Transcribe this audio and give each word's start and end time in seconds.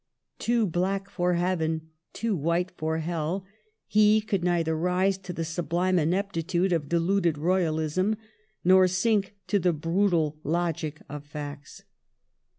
"Too 0.39 0.65
black 0.65 1.11
for 1.11 1.35
heaven, 1.35 1.89
too 2.11 2.35
white 2.35 2.71
for 2.71 2.97
hell," 2.97 3.45
he 3.85 4.19
could 4.19 4.43
neither 4.43 4.75
rise 4.75 5.15
to 5.19 5.31
the 5.31 5.45
sub 5.45 5.71
lime 5.71 5.99
ineptitude 5.99 6.73
of 6.73 6.89
deluded 6.89 7.37
royalism 7.37 8.15
nor 8.63 8.87
sink 8.87 9.35
to 9.45 9.59
the 9.59 9.73
brutal 9.73 10.39
logic 10.43 11.03
of 11.07 11.23
facts. 11.23 11.83